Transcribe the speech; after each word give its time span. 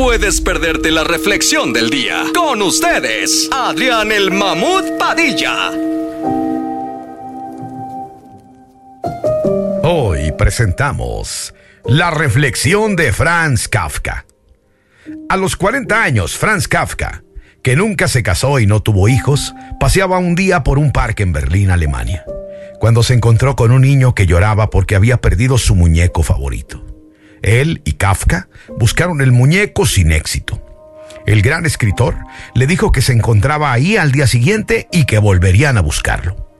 puedes 0.00 0.40
perderte 0.40 0.90
la 0.90 1.04
reflexión 1.04 1.74
del 1.74 1.90
día. 1.90 2.24
Con 2.34 2.62
ustedes, 2.62 3.50
Adrián 3.52 4.10
el 4.10 4.30
Mamut 4.30 4.96
Padilla. 4.98 5.72
Hoy 9.82 10.32
presentamos 10.38 11.52
la 11.84 12.10
reflexión 12.10 12.96
de 12.96 13.12
Franz 13.12 13.68
Kafka. 13.68 14.24
A 15.28 15.36
los 15.36 15.56
40 15.56 16.02
años, 16.02 16.34
Franz 16.38 16.66
Kafka, 16.66 17.22
que 17.62 17.76
nunca 17.76 18.08
se 18.08 18.22
casó 18.22 18.58
y 18.58 18.66
no 18.66 18.80
tuvo 18.80 19.06
hijos, 19.06 19.52
paseaba 19.78 20.16
un 20.16 20.34
día 20.34 20.64
por 20.64 20.78
un 20.78 20.92
parque 20.92 21.24
en 21.24 21.34
Berlín, 21.34 21.70
Alemania, 21.70 22.24
cuando 22.78 23.02
se 23.02 23.12
encontró 23.12 23.54
con 23.54 23.70
un 23.70 23.82
niño 23.82 24.14
que 24.14 24.24
lloraba 24.24 24.70
porque 24.70 24.96
había 24.96 25.18
perdido 25.18 25.58
su 25.58 25.74
muñeco 25.74 26.22
favorito. 26.22 26.89
Él 27.42 27.82
y 27.84 27.92
Kafka 27.92 28.48
buscaron 28.78 29.20
el 29.20 29.32
muñeco 29.32 29.86
sin 29.86 30.12
éxito. 30.12 30.62
El 31.26 31.42
gran 31.42 31.66
escritor 31.66 32.16
le 32.54 32.66
dijo 32.66 32.92
que 32.92 33.02
se 33.02 33.12
encontraba 33.12 33.72
ahí 33.72 33.96
al 33.96 34.12
día 34.12 34.26
siguiente 34.26 34.88
y 34.90 35.04
que 35.04 35.18
volverían 35.18 35.78
a 35.78 35.82
buscarlo. 35.82 36.50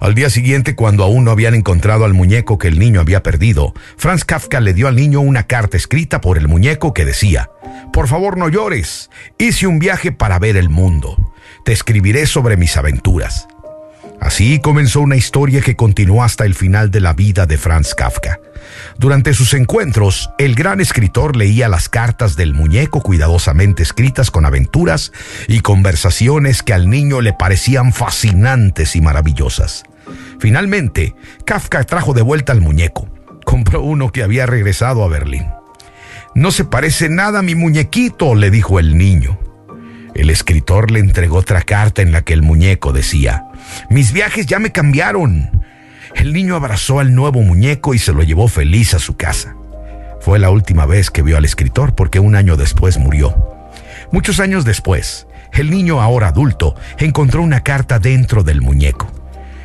Al 0.00 0.14
día 0.14 0.30
siguiente, 0.30 0.74
cuando 0.74 1.04
aún 1.04 1.24
no 1.24 1.30
habían 1.30 1.54
encontrado 1.54 2.06
al 2.06 2.14
muñeco 2.14 2.56
que 2.56 2.68
el 2.68 2.78
niño 2.78 3.00
había 3.00 3.22
perdido, 3.22 3.74
Franz 3.98 4.24
Kafka 4.24 4.58
le 4.60 4.72
dio 4.72 4.88
al 4.88 4.96
niño 4.96 5.20
una 5.20 5.42
carta 5.42 5.76
escrita 5.76 6.22
por 6.22 6.38
el 6.38 6.48
muñeco 6.48 6.94
que 6.94 7.04
decía, 7.04 7.50
Por 7.92 8.08
favor 8.08 8.38
no 8.38 8.48
llores, 8.48 9.10
hice 9.36 9.66
un 9.66 9.78
viaje 9.78 10.10
para 10.10 10.38
ver 10.38 10.56
el 10.56 10.70
mundo, 10.70 11.34
te 11.66 11.72
escribiré 11.72 12.24
sobre 12.24 12.56
mis 12.56 12.78
aventuras. 12.78 13.46
Así 14.20 14.60
comenzó 14.60 15.00
una 15.00 15.16
historia 15.16 15.62
que 15.62 15.76
continuó 15.76 16.22
hasta 16.22 16.44
el 16.44 16.54
final 16.54 16.90
de 16.90 17.00
la 17.00 17.14
vida 17.14 17.46
de 17.46 17.56
Franz 17.56 17.94
Kafka. 17.94 18.38
Durante 18.98 19.32
sus 19.32 19.54
encuentros, 19.54 20.30
el 20.38 20.54
gran 20.54 20.80
escritor 20.80 21.36
leía 21.36 21.68
las 21.68 21.88
cartas 21.88 22.36
del 22.36 22.52
muñeco 22.52 23.00
cuidadosamente 23.00 23.82
escritas 23.82 24.30
con 24.30 24.44
aventuras 24.44 25.12
y 25.48 25.60
conversaciones 25.60 26.62
que 26.62 26.74
al 26.74 26.90
niño 26.90 27.22
le 27.22 27.32
parecían 27.32 27.94
fascinantes 27.94 28.94
y 28.94 29.00
maravillosas. 29.00 29.84
Finalmente, 30.38 31.14
Kafka 31.46 31.82
trajo 31.84 32.12
de 32.12 32.22
vuelta 32.22 32.52
al 32.52 32.60
muñeco. 32.60 33.08
Compró 33.46 33.80
uno 33.82 34.12
que 34.12 34.22
había 34.22 34.44
regresado 34.44 35.02
a 35.02 35.08
Berlín. 35.08 35.46
No 36.34 36.50
se 36.50 36.64
parece 36.64 37.08
nada 37.08 37.38
a 37.38 37.42
mi 37.42 37.54
muñequito, 37.54 38.34
le 38.34 38.50
dijo 38.50 38.78
el 38.78 38.98
niño. 38.98 39.38
Le 40.70 41.00
entregó 41.00 41.38
otra 41.38 41.62
carta 41.62 42.00
en 42.00 42.12
la 42.12 42.22
que 42.22 42.32
el 42.32 42.42
muñeco 42.42 42.92
decía, 42.92 43.44
Mis 43.90 44.12
viajes 44.12 44.46
ya 44.46 44.60
me 44.60 44.70
cambiaron. 44.70 45.50
El 46.14 46.32
niño 46.32 46.54
abrazó 46.54 47.00
al 47.00 47.12
nuevo 47.12 47.42
muñeco 47.42 47.92
y 47.92 47.98
se 47.98 48.12
lo 48.12 48.22
llevó 48.22 48.46
feliz 48.46 48.94
a 48.94 49.00
su 49.00 49.16
casa. 49.16 49.56
Fue 50.20 50.38
la 50.38 50.50
última 50.50 50.86
vez 50.86 51.10
que 51.10 51.22
vio 51.22 51.36
al 51.36 51.44
escritor 51.44 51.96
porque 51.96 52.20
un 52.20 52.36
año 52.36 52.56
después 52.56 52.98
murió. 52.98 53.34
Muchos 54.12 54.38
años 54.38 54.64
después, 54.64 55.26
el 55.52 55.70
niño 55.70 56.00
ahora 56.00 56.28
adulto 56.28 56.76
encontró 56.98 57.42
una 57.42 57.64
carta 57.64 57.98
dentro 57.98 58.44
del 58.44 58.62
muñeco. 58.62 59.10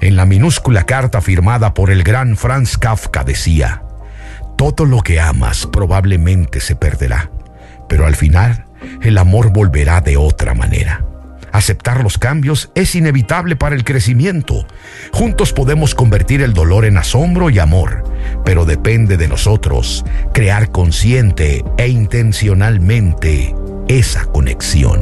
En 0.00 0.16
la 0.16 0.24
minúscula 0.24 0.84
carta 0.84 1.20
firmada 1.20 1.74
por 1.74 1.90
el 1.90 2.04
gran 2.04 2.38
Franz 2.38 2.78
Kafka 2.78 3.22
decía, 3.22 3.82
Todo 4.56 4.86
lo 4.86 5.02
que 5.02 5.20
amas 5.20 5.66
probablemente 5.66 6.60
se 6.60 6.74
perderá, 6.74 7.30
pero 7.86 8.06
al 8.06 8.16
final 8.16 8.65
el 9.02 9.18
amor 9.18 9.52
volverá 9.52 10.00
de 10.00 10.16
otra 10.16 10.54
manera. 10.54 11.04
Aceptar 11.52 12.02
los 12.02 12.18
cambios 12.18 12.70
es 12.74 12.94
inevitable 12.94 13.56
para 13.56 13.74
el 13.74 13.82
crecimiento. 13.82 14.66
Juntos 15.12 15.54
podemos 15.54 15.94
convertir 15.94 16.42
el 16.42 16.52
dolor 16.52 16.84
en 16.84 16.98
asombro 16.98 17.48
y 17.48 17.58
amor, 17.58 18.04
pero 18.44 18.66
depende 18.66 19.16
de 19.16 19.26
nosotros 19.26 20.04
crear 20.34 20.70
consciente 20.70 21.64
e 21.78 21.88
intencionalmente 21.88 23.54
esa 23.88 24.26
conexión. 24.26 25.00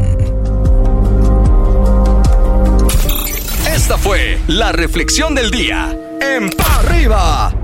Esta 3.75 3.99
fue 3.99 4.39
la 4.47 4.71
reflexión 4.71 5.35
del 5.35 5.51
día 5.51 5.97
en 6.21 6.51
Pa' 6.51 6.81
Arriba. 6.81 7.64